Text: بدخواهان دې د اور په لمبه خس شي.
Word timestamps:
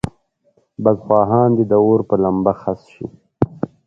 بدخواهان 0.83 1.49
دې 1.57 1.63
د 1.71 1.73
اور 1.83 1.99
په 2.09 2.15
لمبه 2.23 2.53
خس 2.61 2.81
شي. 2.93 3.05